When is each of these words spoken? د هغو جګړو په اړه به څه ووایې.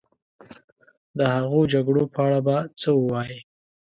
د 1.17 1.19
هغو 1.35 1.59
جګړو 1.73 2.03
په 2.13 2.19
اړه 2.25 2.39
به 2.45 2.57
څه 2.79 2.89
ووایې. 2.99 3.39